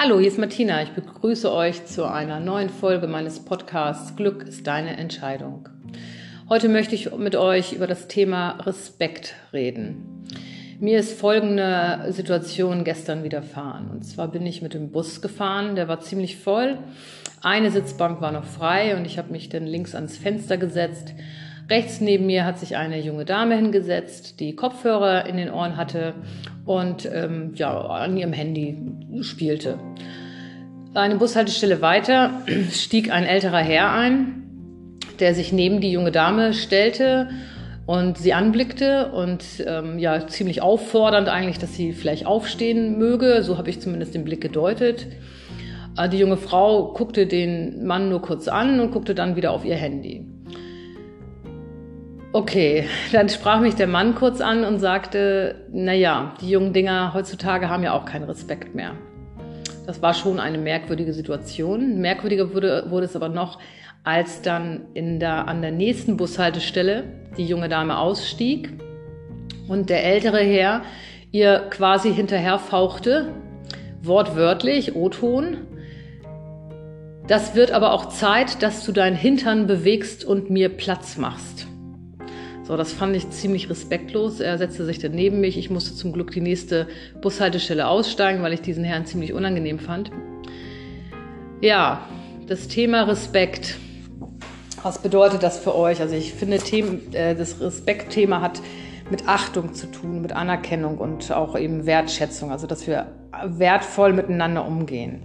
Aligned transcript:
Hallo, 0.00 0.20
hier 0.20 0.28
ist 0.28 0.38
Martina. 0.38 0.80
Ich 0.80 0.90
begrüße 0.90 1.52
euch 1.52 1.84
zu 1.86 2.04
einer 2.04 2.38
neuen 2.38 2.68
Folge 2.68 3.08
meines 3.08 3.40
Podcasts 3.40 4.14
Glück 4.14 4.44
ist 4.44 4.64
deine 4.64 4.96
Entscheidung. 4.96 5.68
Heute 6.48 6.68
möchte 6.68 6.94
ich 6.94 7.12
mit 7.16 7.34
euch 7.34 7.72
über 7.72 7.88
das 7.88 8.06
Thema 8.06 8.60
Respekt 8.60 9.34
reden. 9.52 10.24
Mir 10.78 11.00
ist 11.00 11.18
folgende 11.18 12.06
Situation 12.10 12.84
gestern 12.84 13.24
widerfahren. 13.24 13.90
Und 13.90 14.04
zwar 14.04 14.28
bin 14.28 14.46
ich 14.46 14.62
mit 14.62 14.72
dem 14.72 14.92
Bus 14.92 15.20
gefahren, 15.20 15.74
der 15.74 15.88
war 15.88 15.98
ziemlich 15.98 16.36
voll. 16.36 16.78
Eine 17.42 17.72
Sitzbank 17.72 18.20
war 18.20 18.30
noch 18.30 18.44
frei 18.44 18.96
und 18.96 19.04
ich 19.04 19.18
habe 19.18 19.32
mich 19.32 19.48
dann 19.48 19.66
links 19.66 19.96
ans 19.96 20.16
Fenster 20.16 20.58
gesetzt. 20.58 21.12
Rechts 21.70 22.00
neben 22.00 22.24
mir 22.24 22.46
hat 22.46 22.58
sich 22.58 22.76
eine 22.76 22.98
junge 22.98 23.26
Dame 23.26 23.54
hingesetzt, 23.56 24.40
die 24.40 24.56
Kopfhörer 24.56 25.26
in 25.26 25.36
den 25.36 25.50
Ohren 25.50 25.76
hatte 25.76 26.14
und 26.64 27.06
ähm, 27.12 27.52
ja, 27.56 27.78
an 27.78 28.16
ihrem 28.16 28.32
Handy 28.32 28.78
spielte. 29.20 29.78
Eine 30.94 31.16
Bushaltestelle 31.16 31.82
weiter 31.82 32.42
stieg 32.72 33.12
ein 33.12 33.24
älterer 33.24 33.58
Herr 33.58 33.92
ein, 33.92 34.44
der 35.20 35.34
sich 35.34 35.52
neben 35.52 35.82
die 35.82 35.92
junge 35.92 36.10
Dame 36.10 36.54
stellte 36.54 37.28
und 37.84 38.16
sie 38.16 38.32
anblickte 38.32 39.12
und 39.12 39.44
ähm, 39.66 39.98
ja 39.98 40.26
ziemlich 40.26 40.62
auffordernd 40.62 41.28
eigentlich, 41.28 41.58
dass 41.58 41.74
sie 41.74 41.92
vielleicht 41.92 42.24
aufstehen 42.24 42.98
möge. 42.98 43.42
So 43.42 43.58
habe 43.58 43.68
ich 43.68 43.80
zumindest 43.80 44.14
den 44.14 44.24
Blick 44.24 44.40
gedeutet. 44.40 45.06
Äh, 45.98 46.08
die 46.08 46.18
junge 46.18 46.38
Frau 46.38 46.94
guckte 46.94 47.26
den 47.26 47.84
Mann 47.84 48.08
nur 48.08 48.22
kurz 48.22 48.48
an 48.48 48.80
und 48.80 48.90
guckte 48.90 49.14
dann 49.14 49.36
wieder 49.36 49.52
auf 49.52 49.66
ihr 49.66 49.76
Handy. 49.76 50.24
Okay, 52.30 52.86
dann 53.10 53.30
sprach 53.30 53.60
mich 53.60 53.74
der 53.74 53.86
Mann 53.86 54.14
kurz 54.14 54.42
an 54.42 54.62
und 54.64 54.80
sagte, 54.80 55.64
na 55.72 55.94
ja, 55.94 56.34
die 56.42 56.50
jungen 56.50 56.74
Dinger 56.74 57.14
heutzutage 57.14 57.70
haben 57.70 57.82
ja 57.82 57.94
auch 57.94 58.04
keinen 58.04 58.24
Respekt 58.24 58.74
mehr. 58.74 58.92
Das 59.86 60.02
war 60.02 60.12
schon 60.12 60.38
eine 60.38 60.58
merkwürdige 60.58 61.14
Situation. 61.14 61.98
Merkwürdiger 62.02 62.52
wurde, 62.52 62.84
wurde 62.90 63.06
es 63.06 63.16
aber 63.16 63.30
noch, 63.30 63.58
als 64.04 64.42
dann 64.42 64.88
in 64.92 65.18
der, 65.20 65.48
an 65.48 65.62
der 65.62 65.70
nächsten 65.70 66.18
Bushaltestelle 66.18 67.04
die 67.38 67.46
junge 67.46 67.70
Dame 67.70 67.96
ausstieg 67.96 68.74
und 69.66 69.88
der 69.88 70.04
ältere 70.04 70.40
Herr 70.40 70.82
ihr 71.32 71.60
quasi 71.70 72.12
hinterher 72.12 72.58
fauchte, 72.58 73.32
wortwörtlich, 74.02 74.94
O-Ton. 74.94 75.56
Das 77.26 77.54
wird 77.54 77.72
aber 77.72 77.94
auch 77.94 78.10
Zeit, 78.10 78.62
dass 78.62 78.84
du 78.84 78.92
deinen 78.92 79.16
Hintern 79.16 79.66
bewegst 79.66 80.26
und 80.26 80.50
mir 80.50 80.68
Platz 80.68 81.16
machst. 81.16 81.66
So, 82.68 82.76
das 82.76 82.92
fand 82.92 83.16
ich 83.16 83.30
ziemlich 83.30 83.70
respektlos. 83.70 84.40
Er 84.40 84.58
setzte 84.58 84.84
sich 84.84 84.98
dann 84.98 85.12
neben 85.12 85.40
mich. 85.40 85.56
Ich 85.56 85.70
musste 85.70 85.94
zum 85.94 86.12
Glück 86.12 86.32
die 86.32 86.42
nächste 86.42 86.86
Bushaltestelle 87.22 87.88
aussteigen, 87.88 88.42
weil 88.42 88.52
ich 88.52 88.60
diesen 88.60 88.84
Herrn 88.84 89.06
ziemlich 89.06 89.32
unangenehm 89.32 89.78
fand. 89.78 90.10
Ja, 91.62 92.06
das 92.46 92.68
Thema 92.68 93.04
Respekt. 93.04 93.78
Was 94.82 95.00
bedeutet 95.00 95.42
das 95.42 95.56
für 95.56 95.74
euch? 95.74 96.02
Also 96.02 96.14
ich 96.14 96.34
finde, 96.34 96.58
äh, 97.12 97.34
das 97.34 97.58
Respektthema 97.58 98.42
hat 98.42 98.60
mit 99.10 99.26
Achtung 99.26 99.72
zu 99.72 99.86
tun, 99.86 100.20
mit 100.20 100.32
Anerkennung 100.32 100.98
und 100.98 101.32
auch 101.32 101.58
eben 101.58 101.86
Wertschätzung, 101.86 102.52
also 102.52 102.66
dass 102.66 102.86
wir 102.86 103.06
wertvoll 103.46 104.12
miteinander 104.12 104.66
umgehen. 104.66 105.22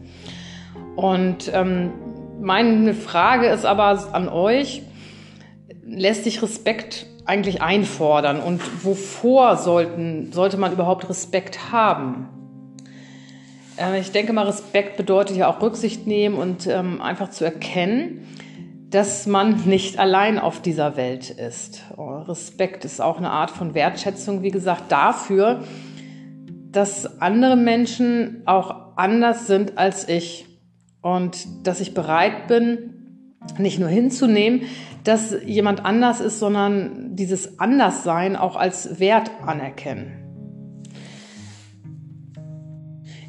Und 0.95 1.52
ähm, 1.53 1.91
meine 2.39 2.94
Frage 2.94 3.47
ist 3.47 3.66
aber 3.66 4.13
an 4.13 4.30
euch, 4.30 4.81
lässt 5.85 6.23
sich 6.23 6.41
Respekt 6.41 7.07
eigentlich 7.25 7.61
einfordern 7.61 8.39
und 8.39 8.85
wovor 8.85 9.57
sollten, 9.57 10.31
sollte 10.31 10.57
man 10.57 10.73
überhaupt 10.73 11.09
Respekt 11.09 11.71
haben? 11.71 12.27
Äh, 13.77 13.99
ich 13.99 14.11
denke 14.11 14.33
mal, 14.33 14.45
Respekt 14.45 14.97
bedeutet 14.97 15.38
ja 15.38 15.47
auch 15.47 15.61
Rücksicht 15.61 16.07
nehmen 16.07 16.35
und 16.35 16.67
ähm, 16.67 17.01
einfach 17.01 17.29
zu 17.29 17.45
erkennen, 17.45 18.28
dass 18.89 19.25
man 19.25 19.63
nicht 19.66 19.97
allein 19.97 20.38
auf 20.38 20.62
dieser 20.62 20.95
Welt 20.97 21.31
ist. 21.31 21.81
Oh, 21.97 22.17
Respekt 22.17 22.85
ist 22.85 23.01
auch 23.01 23.17
eine 23.17 23.31
Art 23.31 23.50
von 23.50 23.73
Wertschätzung, 23.73 24.44
wie 24.44 24.51
gesagt, 24.51 24.91
dafür, 24.91 25.63
dass 26.72 27.19
andere 27.22 27.56
Menschen 27.56 28.44
auch 28.45 28.95
anders 28.95 29.47
sind 29.47 29.78
als 29.78 30.07
ich 30.07 30.45
und 31.01 31.66
dass 31.66 31.79
ich 31.79 31.94
bereit 31.94 32.47
bin, 32.47 32.93
nicht 33.58 33.80
nur 33.80 33.90
hinzunehmen, 33.90 34.64
dass 35.04 35.36
jemand 35.46 35.86
anders 35.86 36.22
ist, 36.22 36.40
sondern 36.40 37.16
dieses 37.16 37.59
Anderssein 37.59 38.36
auch 38.36 38.56
als 38.56 39.00
Wert 39.00 39.31
anerkennen. 39.46 40.20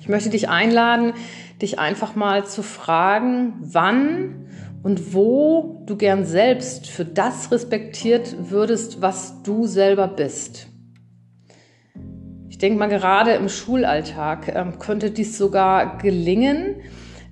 Ich 0.01 0.09
möchte 0.09 0.31
dich 0.31 0.49
einladen, 0.49 1.15
dich 1.63 1.79
einfach 1.79 2.15
mal 2.15 2.45
zu 2.45 2.63
fragen, 2.63 3.55
wann 3.61 4.47
und 4.83 5.15
wo 5.15 5.83
du 5.87 5.97
gern 5.97 6.27
selbst 6.27 6.87
für 6.89 7.07
das 7.07 7.51
respektiert 7.51 8.51
würdest, 8.51 9.01
was 9.01 9.43
du 9.43 9.67
selber 9.67 10.07
bist. 10.07 10.69
Ich 12.51 12.59
denke 12.59 12.79
mal, 12.79 12.89
gerade 12.89 13.33
im 13.33 13.49
Schulalltag 13.49 14.55
ähm, 14.55 14.79
könnte 14.79 15.11
dies 15.11 15.39
sogar 15.39 15.99
gelingen, 15.99 16.77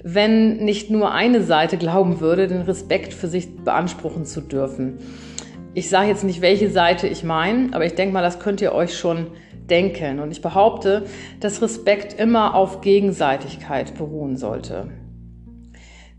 wenn 0.02 0.56
nicht 0.58 0.90
nur 0.90 1.12
eine 1.12 1.42
Seite 1.42 1.76
glauben 1.76 2.20
würde, 2.20 2.48
den 2.48 2.62
Respekt 2.62 3.14
für 3.14 3.28
sich 3.28 3.56
beanspruchen 3.56 4.24
zu 4.24 4.40
dürfen. 4.40 4.98
Ich 5.74 5.88
sage 5.88 6.08
jetzt 6.08 6.24
nicht, 6.24 6.40
welche 6.40 6.70
Seite 6.70 7.06
ich 7.06 7.24
meine, 7.24 7.68
aber 7.72 7.86
ich 7.86 7.94
denke 7.94 8.12
mal, 8.12 8.22
das 8.22 8.40
könnt 8.40 8.60
ihr 8.60 8.72
euch 8.72 8.96
schon 8.96 9.28
denken. 9.70 10.20
Und 10.20 10.30
ich 10.30 10.42
behaupte, 10.42 11.04
dass 11.40 11.62
Respekt 11.62 12.18
immer 12.18 12.54
auf 12.54 12.80
Gegenseitigkeit 12.80 13.94
beruhen 13.96 14.36
sollte. 14.36 14.88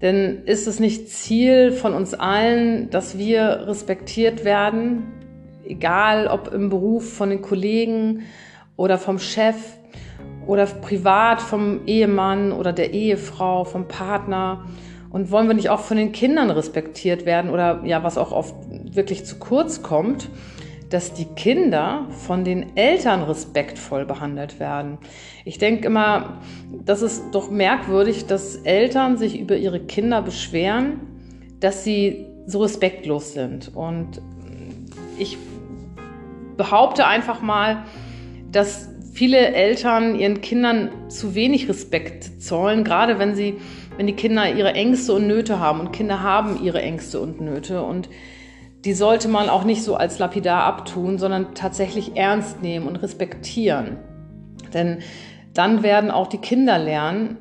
Denn 0.01 0.43
ist 0.45 0.67
es 0.67 0.79
nicht 0.79 1.09
Ziel 1.09 1.71
von 1.71 1.93
uns 1.93 2.13
allen, 2.13 2.89
dass 2.89 3.17
wir 3.17 3.67
respektiert 3.67 4.43
werden, 4.43 5.03
egal 5.65 6.27
ob 6.27 6.53
im 6.53 6.69
Beruf 6.69 7.13
von 7.13 7.29
den 7.29 7.41
Kollegen 7.41 8.23
oder 8.75 8.97
vom 8.97 9.19
Chef, 9.19 9.55
oder 10.47 10.65
privat 10.65 11.41
vom 11.41 11.81
Ehemann 11.85 12.51
oder 12.51 12.73
der 12.73 12.93
Ehefrau, 12.93 13.63
vom 13.65 13.87
Partner? 13.87 14.65
Und 15.09 15.29
wollen 15.29 15.47
wir 15.47 15.53
nicht 15.53 15.69
auch 15.69 15.81
von 15.81 15.97
den 15.97 16.11
Kindern 16.11 16.49
respektiert 16.49 17.25
werden 17.25 17.51
oder 17.51 17.81
ja, 17.85 18.03
was 18.03 18.17
auch 18.17 18.31
oft 18.31 18.55
wirklich 18.69 19.25
zu 19.25 19.37
kurz 19.37 19.83
kommt, 19.83 20.29
dass 20.89 21.13
die 21.13 21.25
Kinder 21.25 22.07
von 22.09 22.43
den 22.43 22.77
Eltern 22.77 23.23
respektvoll 23.23 24.05
behandelt 24.05 24.59
werden. 24.59 24.99
Ich 25.43 25.57
denke 25.57 25.87
immer, 25.87 26.37
das 26.85 27.01
ist 27.01 27.23
doch 27.31 27.49
merkwürdig, 27.49 28.27
dass 28.27 28.57
Eltern 28.57 29.17
sich 29.17 29.39
über 29.39 29.55
ihre 29.55 29.79
Kinder 29.79 30.21
beschweren, 30.21 30.99
dass 31.59 31.83
sie 31.83 32.27
so 32.45 32.61
respektlos 32.61 33.33
sind. 33.33 33.75
Und 33.75 34.21
ich 35.17 35.37
behaupte 36.57 37.07
einfach 37.07 37.41
mal, 37.41 37.85
dass 38.51 38.89
viele 39.13 39.53
Eltern 39.53 40.15
ihren 40.15 40.41
Kindern 40.41 40.89
zu 41.09 41.35
wenig 41.35 41.69
Respekt 41.69 42.41
zollen, 42.41 42.83
gerade 42.83 43.19
wenn 43.19 43.35
sie, 43.35 43.55
wenn 43.95 44.07
die 44.07 44.15
Kinder 44.15 44.51
ihre 44.51 44.73
Ängste 44.73 45.13
und 45.13 45.27
Nöte 45.27 45.59
haben. 45.59 45.79
Und 45.79 45.91
Kinder 45.93 46.21
haben 46.23 46.61
ihre 46.63 46.81
Ängste 46.81 47.19
und 47.19 47.39
Nöte. 47.39 47.83
Und 47.83 48.09
die 48.83 48.93
sollte 48.93 49.27
man 49.27 49.49
auch 49.49 49.63
nicht 49.63 49.83
so 49.83 49.95
als 49.95 50.19
lapidar 50.19 50.63
abtun, 50.63 51.19
sondern 51.19 51.53
tatsächlich 51.53 52.17
ernst 52.17 52.61
nehmen 52.61 52.87
und 52.87 52.97
respektieren. 52.97 53.97
Denn 54.73 54.99
dann 55.53 55.83
werden 55.83 56.09
auch 56.09 56.27
die 56.27 56.39
Kinder 56.39 56.79
lernen, 56.79 57.37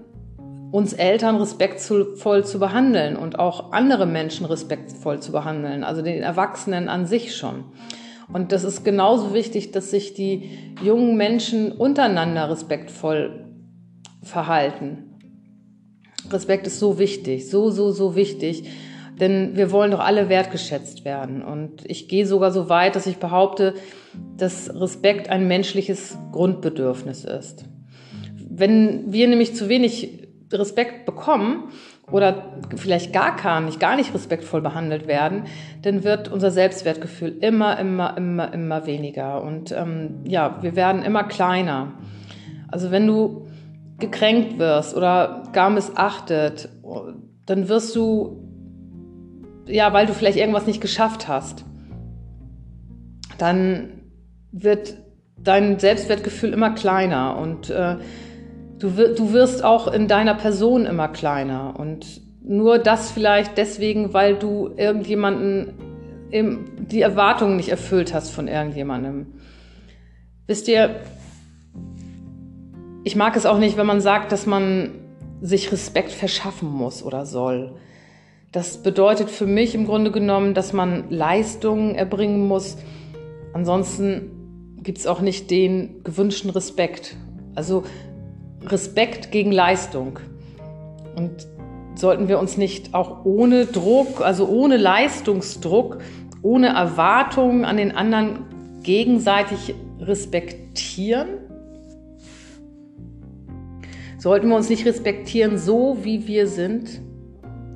uns 0.70 0.92
Eltern 0.92 1.36
respektvoll 1.36 2.44
zu 2.44 2.58
behandeln 2.58 3.16
und 3.16 3.38
auch 3.38 3.72
andere 3.72 4.06
Menschen 4.06 4.46
respektvoll 4.46 5.20
zu 5.20 5.32
behandeln, 5.32 5.84
also 5.84 6.02
den 6.02 6.22
Erwachsenen 6.22 6.88
an 6.88 7.06
sich 7.06 7.36
schon. 7.36 7.64
Und 8.32 8.52
das 8.52 8.64
ist 8.64 8.84
genauso 8.84 9.34
wichtig, 9.34 9.72
dass 9.72 9.90
sich 9.90 10.14
die 10.14 10.50
jungen 10.82 11.16
Menschen 11.16 11.72
untereinander 11.72 12.48
respektvoll 12.50 13.46
verhalten. 14.22 15.18
Respekt 16.30 16.66
ist 16.66 16.78
so 16.78 16.98
wichtig, 16.98 17.50
so, 17.50 17.70
so, 17.70 17.90
so 17.90 18.16
wichtig, 18.16 18.64
denn 19.20 19.56
wir 19.56 19.70
wollen 19.70 19.90
doch 19.90 20.00
alle 20.00 20.28
wertgeschätzt 20.28 21.04
werden. 21.04 21.42
Und 21.42 21.84
ich 21.84 22.08
gehe 22.08 22.26
sogar 22.26 22.52
so 22.52 22.68
weit, 22.68 22.96
dass 22.96 23.06
ich 23.06 23.18
behaupte, 23.18 23.74
dass 24.36 24.74
Respekt 24.74 25.28
ein 25.28 25.46
menschliches 25.46 26.16
Grundbedürfnis 26.32 27.24
ist. 27.24 27.64
Wenn 28.48 29.12
wir 29.12 29.28
nämlich 29.28 29.54
zu 29.54 29.68
wenig 29.68 30.28
Respekt 30.50 31.04
bekommen, 31.06 31.64
oder 32.10 32.58
vielleicht 32.76 33.12
gar 33.12 33.36
gar 33.36 33.60
nicht, 33.60 33.78
gar 33.80 33.96
nicht 33.96 34.12
respektvoll 34.12 34.60
behandelt 34.60 35.06
werden, 35.06 35.44
dann 35.82 36.04
wird 36.04 36.28
unser 36.28 36.50
Selbstwertgefühl 36.50 37.36
immer, 37.40 37.78
immer, 37.78 38.16
immer, 38.16 38.52
immer 38.52 38.86
weniger. 38.86 39.42
Und 39.42 39.72
ähm, 39.72 40.20
ja, 40.24 40.58
wir 40.62 40.76
werden 40.76 41.02
immer 41.02 41.24
kleiner. 41.24 41.92
Also 42.68 42.90
wenn 42.90 43.06
du 43.06 43.46
gekränkt 43.98 44.58
wirst 44.58 44.96
oder 44.96 45.44
gar 45.52 45.70
missachtet, 45.70 46.68
dann 47.46 47.68
wirst 47.68 47.94
du, 47.94 48.42
ja, 49.66 49.92
weil 49.92 50.06
du 50.06 50.12
vielleicht 50.12 50.38
irgendwas 50.38 50.66
nicht 50.66 50.80
geschafft 50.80 51.28
hast, 51.28 51.64
dann 53.38 54.00
wird 54.50 54.96
dein 55.38 55.78
Selbstwertgefühl 55.78 56.52
immer 56.52 56.70
kleiner 56.70 57.36
und 57.36 57.70
äh, 57.70 57.96
Du, 58.82 58.90
du 58.90 59.32
wirst 59.32 59.62
auch 59.62 59.86
in 59.86 60.08
deiner 60.08 60.34
Person 60.34 60.86
immer 60.86 61.06
kleiner 61.06 61.78
und 61.78 62.20
nur 62.42 62.80
das 62.80 63.12
vielleicht 63.12 63.56
deswegen, 63.56 64.12
weil 64.12 64.34
du 64.34 64.70
irgendjemanden 64.76 65.74
im, 66.32 66.64
die 66.88 67.00
Erwartungen 67.00 67.56
nicht 67.56 67.68
erfüllt 67.68 68.12
hast 68.12 68.30
von 68.30 68.48
irgendjemandem. 68.48 69.34
Wisst 70.48 70.66
ihr, 70.66 70.96
ich 73.04 73.14
mag 73.14 73.36
es 73.36 73.46
auch 73.46 73.58
nicht, 73.58 73.76
wenn 73.76 73.86
man 73.86 74.00
sagt, 74.00 74.32
dass 74.32 74.46
man 74.46 74.90
sich 75.40 75.70
Respekt 75.70 76.10
verschaffen 76.10 76.68
muss 76.68 77.04
oder 77.04 77.24
soll. 77.24 77.76
Das 78.50 78.82
bedeutet 78.82 79.30
für 79.30 79.46
mich 79.46 79.76
im 79.76 79.86
Grunde 79.86 80.10
genommen, 80.10 80.54
dass 80.54 80.72
man 80.72 81.08
Leistungen 81.08 81.94
erbringen 81.94 82.48
muss. 82.48 82.78
Ansonsten 83.52 84.76
gibt 84.82 84.98
es 84.98 85.06
auch 85.06 85.20
nicht 85.20 85.52
den 85.52 86.02
gewünschten 86.02 86.50
Respekt. 86.50 87.16
Also 87.54 87.84
Respekt 88.66 89.30
gegen 89.30 89.52
Leistung. 89.52 90.18
Und 91.16 91.46
sollten 91.94 92.28
wir 92.28 92.38
uns 92.38 92.56
nicht 92.56 92.94
auch 92.94 93.24
ohne 93.24 93.66
Druck, 93.66 94.20
also 94.20 94.48
ohne 94.48 94.76
Leistungsdruck, 94.76 95.98
ohne 96.42 96.68
Erwartungen 96.68 97.64
an 97.64 97.76
den 97.76 97.92
anderen 97.92 98.46
gegenseitig 98.82 99.74
respektieren? 100.00 101.28
Sollten 104.18 104.48
wir 104.48 104.56
uns 104.56 104.68
nicht 104.68 104.86
respektieren, 104.86 105.58
so 105.58 105.98
wie 106.02 106.26
wir 106.26 106.46
sind? 106.46 107.00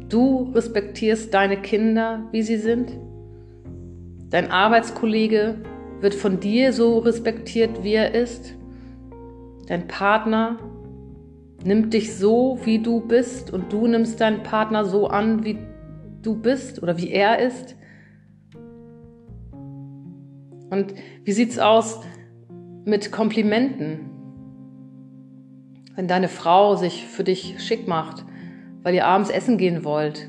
Du 0.08 0.52
respektierst 0.54 1.34
deine 1.34 1.56
Kinder, 1.56 2.22
wie 2.30 2.42
sie 2.42 2.56
sind? 2.56 2.96
Dein 4.30 4.50
Arbeitskollege 4.50 5.56
wird 6.00 6.14
von 6.14 6.38
dir 6.40 6.72
so 6.72 6.98
respektiert, 6.98 7.82
wie 7.82 7.94
er 7.94 8.14
ist? 8.14 8.54
Dein 9.66 9.88
Partner 9.88 10.58
nimmt 11.66 11.92
dich 11.92 12.16
so, 12.16 12.58
wie 12.64 12.78
du 12.78 13.00
bist 13.00 13.52
und 13.52 13.72
du 13.72 13.86
nimmst 13.86 14.20
deinen 14.20 14.42
Partner 14.42 14.84
so 14.84 15.08
an, 15.08 15.44
wie 15.44 15.58
du 16.22 16.34
bist 16.36 16.82
oder 16.82 16.96
wie 16.96 17.10
er 17.10 17.40
ist? 17.40 17.76
Und 20.70 20.94
wie 21.24 21.32
sieht's 21.32 21.58
aus 21.58 22.00
mit 22.84 23.12
Komplimenten? 23.12 24.10
Wenn 25.94 26.08
deine 26.08 26.28
Frau 26.28 26.76
sich 26.76 27.06
für 27.06 27.24
dich 27.24 27.56
schick 27.58 27.88
macht, 27.88 28.24
weil 28.82 28.94
ihr 28.94 29.06
abends 29.06 29.30
essen 29.30 29.58
gehen 29.58 29.84
wollt, 29.84 30.28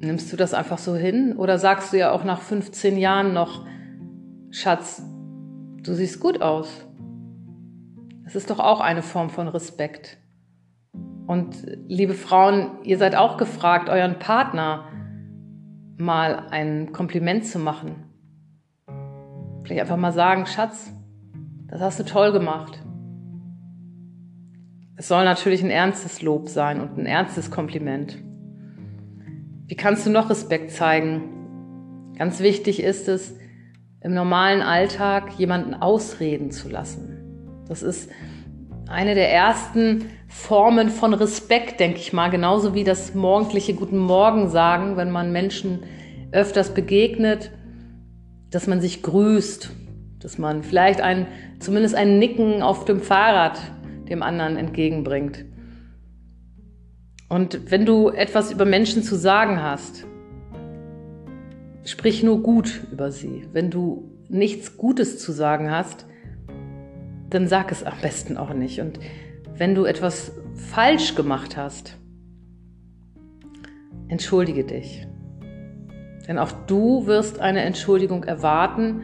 nimmst 0.00 0.32
du 0.32 0.36
das 0.36 0.52
einfach 0.52 0.78
so 0.78 0.96
hin 0.96 1.36
oder 1.36 1.58
sagst 1.58 1.92
du 1.92 1.98
ja 1.98 2.12
auch 2.12 2.24
nach 2.24 2.42
15 2.42 2.98
Jahren 2.98 3.32
noch, 3.32 3.64
Schatz, 4.50 5.02
du 5.82 5.94
siehst 5.94 6.20
gut 6.20 6.42
aus? 6.42 6.86
Das 8.32 8.44
ist 8.44 8.50
doch 8.50 8.60
auch 8.60 8.80
eine 8.80 9.02
Form 9.02 9.28
von 9.28 9.46
Respekt. 9.46 10.16
Und 11.26 11.66
liebe 11.86 12.14
Frauen, 12.14 12.82
ihr 12.82 12.96
seid 12.96 13.14
auch 13.14 13.36
gefragt, 13.36 13.90
euren 13.90 14.18
Partner 14.18 14.88
mal 15.98 16.46
ein 16.50 16.92
Kompliment 16.92 17.44
zu 17.44 17.58
machen. 17.58 18.06
Vielleicht 19.64 19.82
einfach 19.82 19.98
mal 19.98 20.14
sagen, 20.14 20.46
Schatz, 20.46 20.94
das 21.66 21.82
hast 21.82 22.00
du 22.00 22.04
toll 22.04 22.32
gemacht. 22.32 22.82
Es 24.96 25.08
soll 25.08 25.24
natürlich 25.24 25.62
ein 25.62 25.70
ernstes 25.70 26.22
Lob 26.22 26.48
sein 26.48 26.80
und 26.80 26.96
ein 26.96 27.04
ernstes 27.04 27.50
Kompliment. 27.50 28.16
Wie 29.66 29.76
kannst 29.76 30.06
du 30.06 30.10
noch 30.10 30.30
Respekt 30.30 30.70
zeigen? 30.70 32.14
Ganz 32.16 32.40
wichtig 32.40 32.82
ist 32.82 33.08
es, 33.08 33.36
im 34.00 34.14
normalen 34.14 34.62
Alltag 34.62 35.38
jemanden 35.38 35.74
ausreden 35.74 36.50
zu 36.50 36.70
lassen. 36.70 37.11
Das 37.72 37.82
ist 37.82 38.10
eine 38.86 39.14
der 39.14 39.32
ersten 39.32 40.10
Formen 40.28 40.90
von 40.90 41.14
Respekt, 41.14 41.80
denke 41.80 42.00
ich 42.00 42.12
mal, 42.12 42.28
genauso 42.28 42.74
wie 42.74 42.84
das 42.84 43.14
morgendliche 43.14 43.72
Guten 43.72 43.96
Morgen 43.96 44.50
sagen, 44.50 44.98
wenn 44.98 45.10
man 45.10 45.32
Menschen 45.32 45.82
öfters 46.32 46.74
begegnet, 46.74 47.50
dass 48.50 48.66
man 48.66 48.82
sich 48.82 49.02
grüßt, 49.02 49.70
dass 50.20 50.36
man 50.36 50.62
vielleicht 50.64 51.00
ein, 51.00 51.26
zumindest 51.60 51.94
ein 51.94 52.18
Nicken 52.18 52.60
auf 52.60 52.84
dem 52.84 53.00
Fahrrad 53.00 53.58
dem 54.10 54.22
anderen 54.22 54.58
entgegenbringt. 54.58 55.46
Und 57.30 57.70
wenn 57.70 57.86
du 57.86 58.10
etwas 58.10 58.52
über 58.52 58.66
Menschen 58.66 59.02
zu 59.02 59.16
sagen 59.16 59.62
hast, 59.62 60.04
sprich 61.84 62.22
nur 62.22 62.42
gut 62.42 62.82
über 62.92 63.10
sie. 63.10 63.48
Wenn 63.54 63.70
du 63.70 64.10
nichts 64.28 64.76
Gutes 64.76 65.18
zu 65.18 65.32
sagen 65.32 65.70
hast, 65.70 66.04
dann 67.32 67.48
sag 67.48 67.72
es 67.72 67.82
am 67.82 67.98
besten 68.02 68.36
auch 68.36 68.52
nicht. 68.52 68.80
Und 68.80 68.98
wenn 69.56 69.74
du 69.74 69.84
etwas 69.84 70.32
falsch 70.54 71.14
gemacht 71.14 71.56
hast, 71.56 71.96
entschuldige 74.08 74.64
dich. 74.64 75.06
Denn 76.28 76.38
auch 76.38 76.52
du 76.66 77.06
wirst 77.06 77.40
eine 77.40 77.62
Entschuldigung 77.62 78.24
erwarten, 78.24 79.02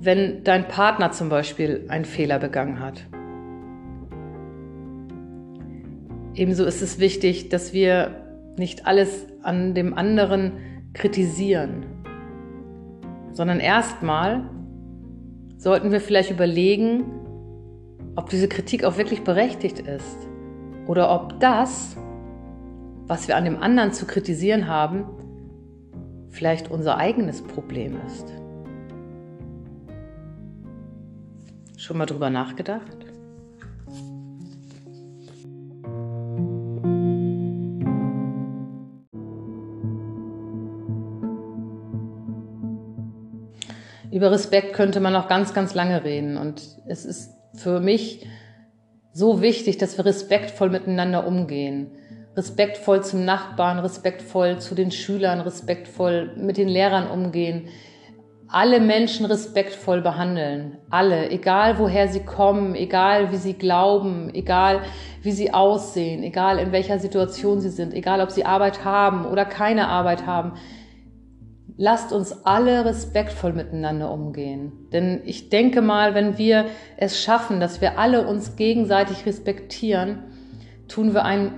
wenn 0.00 0.44
dein 0.44 0.68
Partner 0.68 1.10
zum 1.10 1.28
Beispiel 1.28 1.84
einen 1.88 2.04
Fehler 2.04 2.38
begangen 2.38 2.80
hat. 2.80 3.06
Ebenso 6.34 6.64
ist 6.64 6.80
es 6.80 6.98
wichtig, 7.00 7.48
dass 7.50 7.72
wir 7.72 8.24
nicht 8.56 8.86
alles 8.86 9.26
an 9.42 9.74
dem 9.74 9.92
anderen 9.94 10.52
kritisieren, 10.94 11.84
sondern 13.32 13.60
erstmal 13.60 14.48
sollten 15.60 15.92
wir 15.92 16.00
vielleicht 16.00 16.30
überlegen, 16.30 17.04
ob 18.16 18.30
diese 18.30 18.48
Kritik 18.48 18.82
auch 18.82 18.96
wirklich 18.96 19.24
berechtigt 19.24 19.78
ist 19.78 20.16
oder 20.86 21.12
ob 21.14 21.38
das, 21.38 21.98
was 23.06 23.28
wir 23.28 23.36
an 23.36 23.44
dem 23.44 23.62
anderen 23.62 23.92
zu 23.92 24.06
kritisieren 24.06 24.68
haben, 24.68 25.04
vielleicht 26.30 26.70
unser 26.70 26.96
eigenes 26.96 27.42
Problem 27.42 27.98
ist. 28.06 28.32
Schon 31.76 31.98
mal 31.98 32.06
drüber 32.06 32.30
nachgedacht? 32.30 33.09
Über 44.10 44.32
Respekt 44.32 44.72
könnte 44.72 45.00
man 45.00 45.12
noch 45.12 45.28
ganz, 45.28 45.54
ganz 45.54 45.74
lange 45.74 46.04
reden. 46.04 46.36
Und 46.36 46.62
es 46.86 47.04
ist 47.04 47.32
für 47.54 47.80
mich 47.80 48.26
so 49.12 49.40
wichtig, 49.40 49.78
dass 49.78 49.96
wir 49.96 50.04
respektvoll 50.04 50.70
miteinander 50.70 51.26
umgehen. 51.26 51.92
Respektvoll 52.36 53.02
zum 53.02 53.24
Nachbarn, 53.24 53.78
respektvoll 53.78 54.58
zu 54.58 54.74
den 54.74 54.90
Schülern, 54.90 55.40
respektvoll 55.40 56.32
mit 56.36 56.56
den 56.56 56.68
Lehrern 56.68 57.08
umgehen. 57.08 57.68
Alle 58.48 58.80
Menschen 58.80 59.26
respektvoll 59.26 60.00
behandeln. 60.00 60.78
Alle, 60.90 61.30
egal 61.30 61.78
woher 61.78 62.08
sie 62.08 62.24
kommen, 62.24 62.74
egal 62.74 63.30
wie 63.30 63.36
sie 63.36 63.54
glauben, 63.54 64.34
egal 64.34 64.80
wie 65.22 65.30
sie 65.30 65.54
aussehen, 65.54 66.24
egal 66.24 66.58
in 66.58 66.72
welcher 66.72 66.98
Situation 66.98 67.60
sie 67.60 67.70
sind, 67.70 67.94
egal 67.94 68.20
ob 68.20 68.32
sie 68.32 68.44
Arbeit 68.44 68.84
haben 68.84 69.24
oder 69.24 69.44
keine 69.44 69.86
Arbeit 69.86 70.26
haben 70.26 70.54
lasst 71.80 72.12
uns 72.12 72.44
alle 72.44 72.84
respektvoll 72.84 73.54
miteinander 73.54 74.12
umgehen. 74.12 74.70
Denn 74.92 75.22
ich 75.24 75.48
denke 75.48 75.80
mal, 75.80 76.14
wenn 76.14 76.36
wir 76.36 76.66
es 76.98 77.22
schaffen, 77.22 77.58
dass 77.58 77.80
wir 77.80 77.98
alle 77.98 78.26
uns 78.26 78.56
gegenseitig 78.56 79.24
respektieren, 79.24 80.24
tun 80.88 81.14
wir 81.14 81.24
ein 81.24 81.52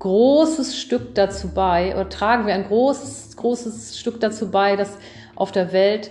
großes 0.00 0.76
Stück 0.76 1.14
dazu 1.14 1.54
bei 1.54 1.94
oder 1.94 2.08
tragen 2.08 2.48
wir 2.48 2.54
ein 2.54 2.66
großes, 2.66 3.36
großes 3.36 3.96
Stück 3.96 4.18
dazu 4.18 4.50
bei, 4.50 4.74
dass 4.74 4.98
auf 5.36 5.52
der 5.52 5.72
Welt 5.72 6.10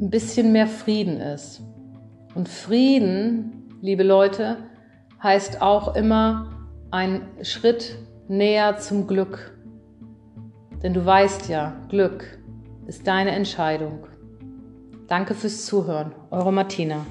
ein 0.00 0.10
bisschen 0.10 0.50
mehr 0.50 0.66
Frieden 0.66 1.20
ist. 1.20 1.62
Und 2.34 2.48
Frieden, 2.48 3.78
liebe 3.80 4.02
Leute, 4.02 4.56
heißt 5.22 5.62
auch 5.62 5.94
immer 5.94 6.66
ein 6.90 7.28
Schritt 7.42 7.96
näher 8.26 8.78
zum 8.78 9.06
Glück. 9.06 9.56
Denn 10.84 10.92
du 10.92 11.04
weißt 11.04 11.48
ja, 11.48 11.72
Glück 11.88 12.38
ist 12.86 13.06
deine 13.06 13.30
Entscheidung. 13.30 14.06
Danke 15.08 15.34
fürs 15.34 15.64
Zuhören, 15.64 16.12
eure 16.30 16.52
Martina. 16.52 17.06